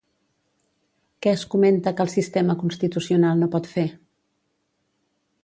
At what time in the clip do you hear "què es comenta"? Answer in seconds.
1.25-1.93